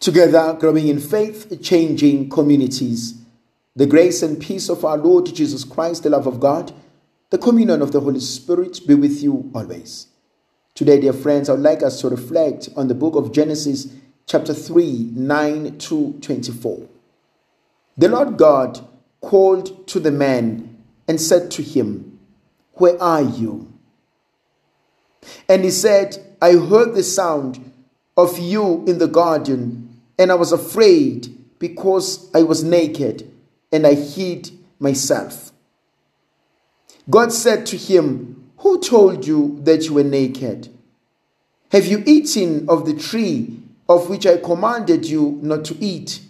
[0.00, 3.20] Together, growing in faith, changing communities.
[3.74, 6.72] The grace and peace of our Lord Jesus Christ, the love of God,
[7.30, 10.06] the communion of the Holy Spirit be with you always.
[10.74, 13.88] Today, dear friends, I would like us to reflect on the book of Genesis,
[14.26, 16.88] chapter 3, 9 to 24.
[17.96, 18.86] The Lord God
[19.20, 22.20] called to the man and said to him,
[22.74, 23.72] Where are you?
[25.48, 27.72] And he said, I heard the sound
[28.16, 29.87] of you in the garden,
[30.18, 33.30] and I was afraid because I was naked,
[33.72, 35.52] and I hid myself.
[37.10, 40.68] God said to him, Who told you that you were naked?
[41.70, 46.20] Have you eaten of the tree of which I commanded you not to eat?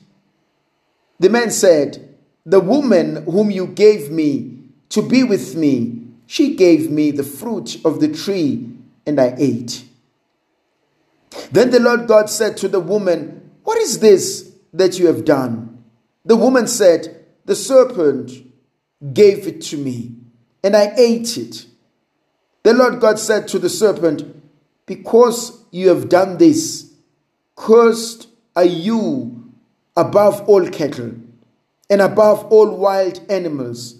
[1.21, 2.15] The man said,
[2.45, 4.59] The woman whom you gave me
[4.91, 8.69] to be with me, she gave me the fruit of the tree,
[9.07, 9.85] and I ate.
[11.51, 15.85] Then the Lord God said to the woman, What is this that you have done?
[16.25, 18.33] The woman said, The serpent
[19.13, 20.15] gave it to me,
[20.65, 21.67] and I ate it.
[22.63, 24.25] The Lord God said to the serpent,
[24.87, 26.95] Because you have done this,
[27.57, 29.53] cursed are you
[29.95, 31.13] above all cattle
[31.91, 33.97] and above all wild animals.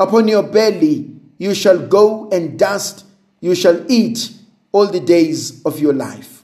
[0.00, 3.06] Upon your belly you shall go, and dust
[3.38, 4.32] you shall eat
[4.72, 6.35] all the days of your life.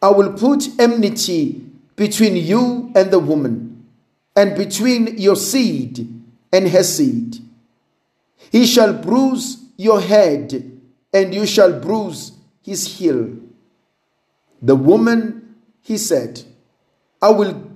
[0.00, 1.64] I will put enmity
[1.96, 3.86] between you and the woman,
[4.36, 6.06] and between your seed
[6.52, 7.38] and her seed.
[8.52, 10.80] He shall bruise your head,
[11.12, 12.32] and you shall bruise
[12.62, 13.36] his heel.
[14.62, 16.44] The woman, he said,
[17.20, 17.70] I will,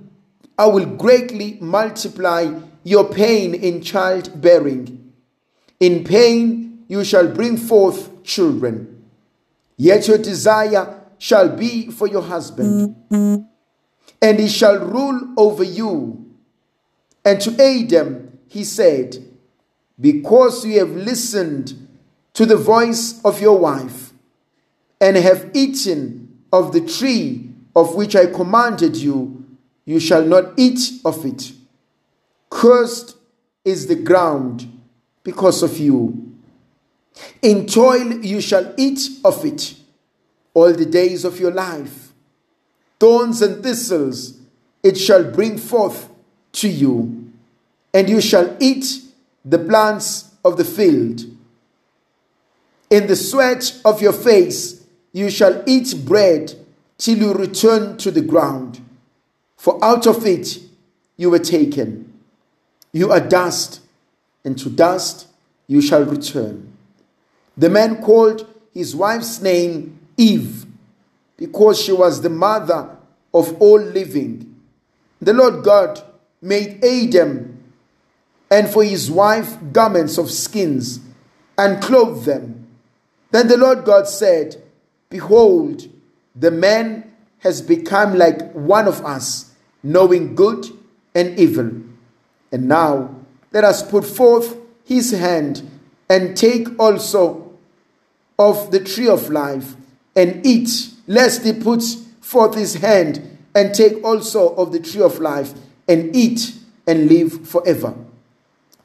[0.57, 5.13] I will greatly multiply your pain in childbearing.
[5.79, 9.03] In pain you shall bring forth children.
[9.75, 16.25] Yet your desire shall be for your husband, and he shall rule over you.
[17.25, 19.17] And to Adam he said,
[19.99, 21.87] Because you have listened
[22.33, 24.11] to the voice of your wife,
[24.99, 29.45] and have eaten of the tree of which I commanded you,
[29.85, 31.51] you shall not eat of it.
[32.49, 33.17] Cursed
[33.65, 34.81] is the ground
[35.23, 36.35] because of you.
[37.41, 39.75] In toil you shall eat of it
[40.53, 42.11] all the days of your life.
[42.99, 44.39] Thorns and thistles
[44.81, 46.09] it shall bring forth
[46.53, 47.31] to you,
[47.93, 49.01] and you shall eat
[49.43, 51.21] the plants of the field.
[52.89, 56.53] In the sweat of your face you shall eat bread
[56.97, 58.81] till you return to the ground,
[59.57, 60.59] for out of it
[61.17, 62.13] you were taken.
[62.91, 63.81] You are dust,
[64.45, 65.27] and to dust
[65.67, 66.71] you shall return.
[67.57, 70.65] The man called his wife's name Eve,
[71.37, 72.97] because she was the mother
[73.33, 74.59] of all living.
[75.21, 76.01] The Lord God
[76.41, 77.63] made Adam
[78.51, 80.99] and for his wife garments of skins
[81.57, 82.67] and clothed them.
[83.31, 84.61] Then the Lord God said,
[85.09, 85.89] Behold,
[86.35, 90.67] the man has become like one of us, knowing good
[91.15, 91.71] and evil.
[92.51, 93.15] And now
[93.51, 95.69] let us put forth his hand
[96.09, 97.53] and take also
[98.37, 99.75] of the tree of life
[100.15, 101.83] and eat, lest he put
[102.21, 105.53] forth his hand and take also of the tree of life
[105.87, 106.55] and eat
[106.87, 107.95] and live forever.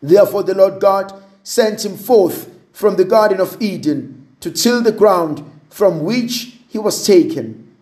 [0.03, 1.13] Therefore, the Lord God
[1.43, 6.79] sent him forth from the Garden of Eden to till the ground from which he
[6.79, 7.75] was taken.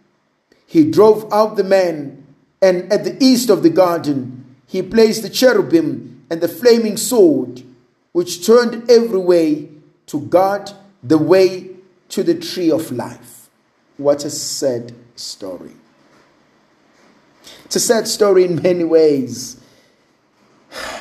[0.66, 2.24] He drove out the man,
[2.62, 7.62] and at the east of the garden, he placed the cherubim and the flaming sword,
[8.12, 9.68] which turned every way
[10.06, 11.70] to guard the way
[12.08, 13.35] to the tree of life.
[13.96, 15.72] What a sad story.
[17.64, 19.60] It's a sad story in many ways.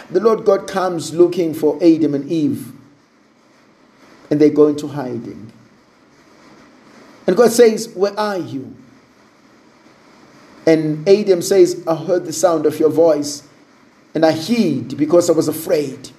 [0.09, 2.72] The Lord God comes looking for Adam and Eve,
[4.29, 5.51] and they go into hiding.
[7.28, 8.75] And God says, Where are you?
[10.66, 13.47] And Adam says, I heard the sound of your voice,
[14.13, 16.09] and I hid because I was afraid.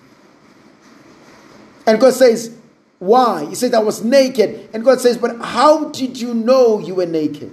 [1.87, 2.56] And God says,
[2.99, 3.45] Why?
[3.47, 4.71] He said, I was naked.
[4.73, 7.53] And God says, But how did you know you were naked?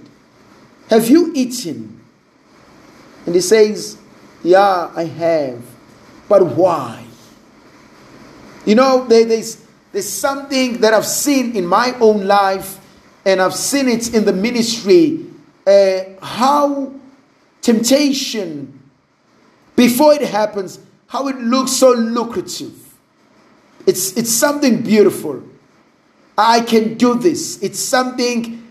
[0.88, 2.00] Have you eaten?
[3.26, 3.98] And he says,
[4.42, 5.62] Yeah, I have.
[6.28, 7.04] But why?
[8.64, 12.78] You know, there, there's, there's something that I've seen in my own life,
[13.24, 15.26] and I've seen it in the ministry.
[15.66, 16.92] Uh, how
[17.60, 18.80] temptation,
[19.76, 22.83] before it happens, how it looks so lucrative.
[23.86, 25.42] It's, it's something beautiful.
[26.36, 27.62] I can do this.
[27.62, 28.66] It's something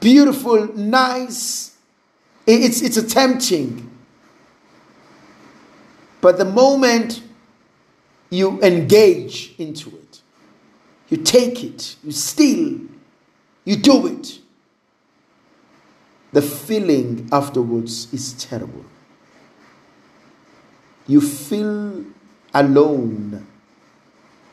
[0.00, 1.74] beautiful, nice,
[2.46, 3.90] It's, it's a tempting.
[6.20, 7.22] But the moment
[8.30, 10.20] you engage into it,
[11.08, 12.80] you take it, you steal,
[13.64, 14.40] you do it,
[16.32, 18.84] the feeling afterwards is terrible.
[21.06, 22.04] You feel
[22.52, 23.46] alone.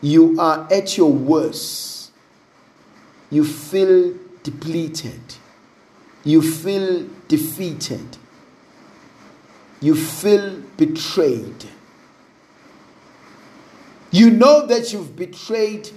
[0.02, 2.12] You are at your worst.
[3.30, 5.22] You feel depleted.
[6.24, 8.18] You feel defeated.
[9.80, 11.66] You feel betrayed.
[14.12, 15.90] You know that you've betrayed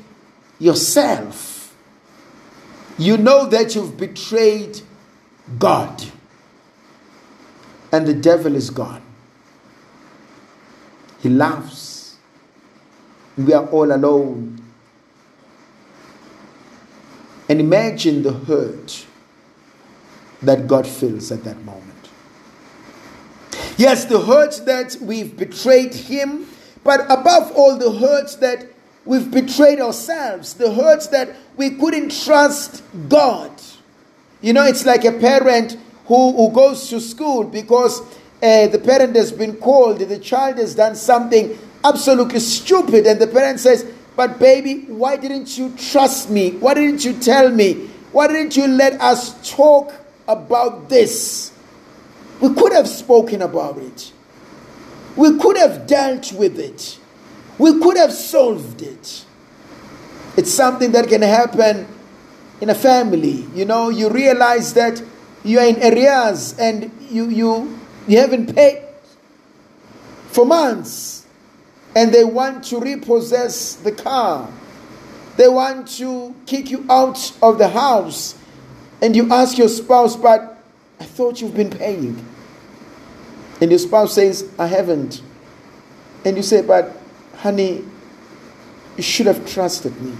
[0.58, 1.74] yourself.
[2.96, 4.80] You know that you've betrayed
[5.58, 6.04] God.
[7.90, 9.02] And the devil is gone.
[11.20, 11.93] He laughs.
[13.36, 14.62] We are all alone.
[17.48, 19.06] And imagine the hurt
[20.42, 21.94] that God feels at that moment.
[23.76, 26.46] Yes, the hurt that we've betrayed Him,
[26.84, 28.66] but above all, the hurt that
[29.04, 33.50] we've betrayed ourselves, the hurt that we couldn't trust God.
[34.40, 35.76] You know, it's like a parent
[36.06, 38.00] who, who goes to school because
[38.42, 43.26] uh, the parent has been called, the child has done something absolutely stupid, and the
[43.26, 43.84] parent says,
[44.16, 46.52] But baby, why didn't you trust me?
[46.52, 47.90] Why didn't you tell me?
[48.10, 49.92] Why didn't you let us talk
[50.26, 51.52] about this?
[52.40, 54.12] We could have spoken about it.
[55.16, 56.98] We could have dealt with it.
[57.58, 59.24] We could have solved it.
[60.36, 61.86] It's something that can happen
[62.60, 63.46] in a family.
[63.54, 65.02] You know, you realize that
[65.44, 67.78] you are in arrears and you, you,
[68.08, 68.82] you haven't paid
[70.32, 71.23] for months.
[71.94, 74.50] And they want to repossess the car.
[75.36, 78.36] They want to kick you out of the house.
[79.00, 80.62] And you ask your spouse, but
[81.00, 82.24] I thought you've been paying.
[83.60, 85.22] And your spouse says, I haven't.
[86.24, 86.96] And you say, but
[87.36, 87.84] honey,
[88.96, 90.14] you should have trusted me.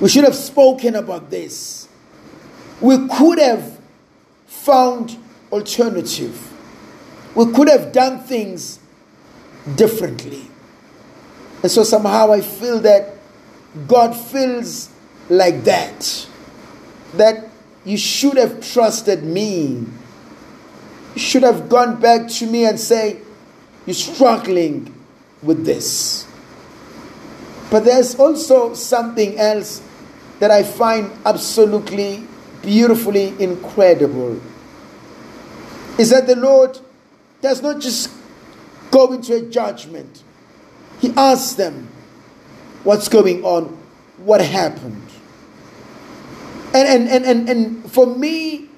[0.00, 1.88] We should have spoken about this.
[2.80, 3.78] We could have
[4.46, 5.16] found
[5.50, 6.52] alternative.
[7.34, 8.80] We could have done things
[9.76, 10.48] differently.
[11.62, 13.14] And so somehow I feel that
[13.86, 14.90] God feels
[15.28, 16.28] like that.
[17.14, 17.48] That
[17.84, 19.86] you should have trusted me.
[21.14, 23.20] You should have gone back to me and say,
[23.86, 24.94] You're struggling
[25.42, 26.26] with this.
[27.70, 29.82] But there's also something else
[30.40, 32.26] that I find absolutely
[32.62, 34.40] beautifully incredible
[35.98, 36.78] is that the Lord
[37.40, 38.10] does not just
[38.92, 40.22] go into a judgment,
[41.00, 41.88] He asks them,
[42.84, 43.64] What's going on?
[44.18, 45.02] What happened?
[46.74, 48.68] And, and, and, and, and for me,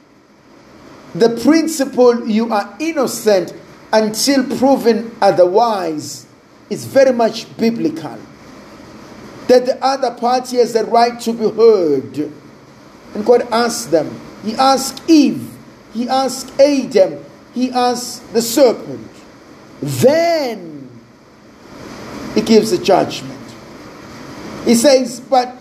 [1.15, 3.53] the principle you are innocent
[3.93, 6.27] until proven otherwise
[6.71, 8.19] is very much biblical
[9.47, 12.33] that the other party has the right to be heard.
[13.15, 14.19] And God asked them.
[14.43, 15.49] He asked Eve.
[15.93, 17.25] He asked Adam.
[17.53, 19.14] He asked the serpent.
[19.81, 20.89] Then
[22.35, 23.41] he gives a judgment.
[24.65, 25.57] He says, But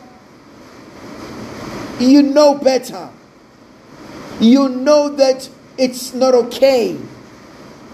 [1.99, 3.09] you know better.
[4.39, 6.97] You know that it's not okay.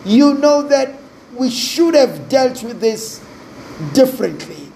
[0.05, 0.95] You know that
[1.35, 3.23] we should have dealt with this
[3.93, 4.71] differently.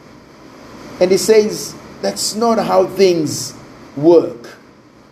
[0.99, 3.53] And he says, that's not how things
[3.95, 4.57] work.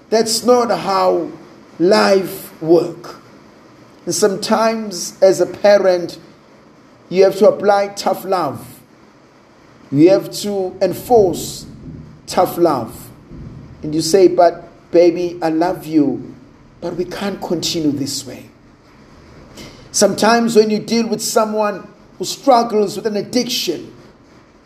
[0.09, 1.31] That's not how
[1.79, 3.20] life work.
[4.05, 6.19] And sometimes as a parent,
[7.09, 8.79] you have to apply tough love.
[9.91, 11.65] You have to enforce
[12.25, 13.09] tough love.
[13.83, 16.35] And you say, but baby, I love you,
[16.79, 18.49] but we can't continue this way.
[19.91, 23.93] Sometimes when you deal with someone who struggles with an addiction,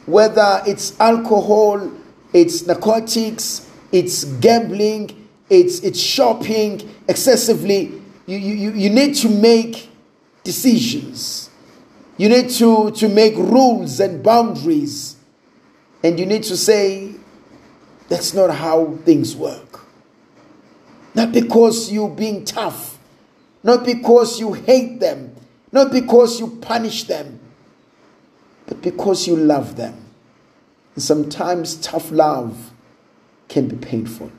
[0.05, 1.91] whether it's alcohol,
[2.31, 8.01] it's narcotics, it's gambling, it's, it's shopping excessively.
[8.25, 9.89] You, you, you need to make
[10.43, 11.49] decisions.
[12.17, 15.17] You need to, to make rules and boundaries.
[16.03, 17.15] And you need to say,
[18.09, 19.81] that's not how things work.
[21.13, 22.99] Not because you're being tough,
[23.63, 25.35] not because you hate them,
[25.71, 27.39] not because you punish them,
[28.67, 30.05] but because you love them.
[30.93, 32.71] And sometimes tough love
[33.47, 34.31] can be painful.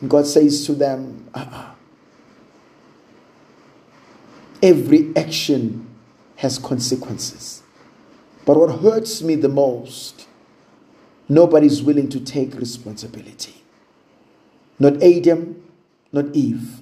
[0.00, 1.75] And God says to them, uh-uh.
[4.62, 5.86] Every action
[6.36, 7.62] has consequences.
[8.44, 10.26] But what hurts me the most,
[11.28, 13.64] nobody's willing to take responsibility.
[14.78, 15.64] Not Adam,
[16.12, 16.80] not Eve.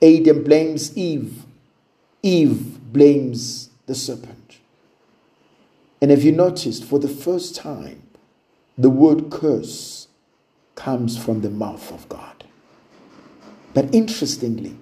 [0.00, 1.44] Adam blames Eve.
[2.22, 4.58] Eve blames the serpent.
[6.00, 8.02] And have you noticed for the first time,
[8.76, 10.08] the word curse
[10.74, 12.44] comes from the mouth of God?
[13.74, 14.76] But interestingly,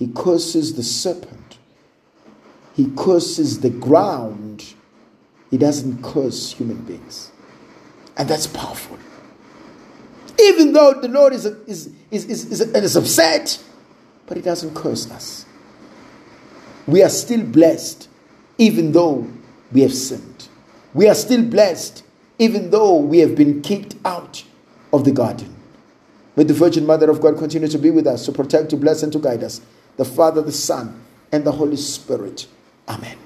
[0.00, 1.58] he curses the serpent,
[2.74, 4.74] he curses the ground,
[5.50, 7.30] he doesn't curse human beings.
[8.16, 8.98] And that's powerful.
[10.40, 13.62] Even though the Lord is, is, is, is, is, upset,
[14.26, 15.44] but He doesn't curse us.
[16.86, 18.08] We are still blessed,
[18.56, 19.26] even though
[19.70, 20.48] we have sinned.
[20.94, 22.04] We are still blessed,
[22.38, 24.44] even though we have been kicked out
[24.94, 25.54] of the garden.
[26.36, 29.02] May the Virgin Mother of God continue to be with us, to protect, to bless,
[29.02, 29.60] and to guide us.
[30.00, 30.98] The Father, the Son,
[31.30, 32.46] and the Holy Spirit.
[32.88, 33.18] Amen.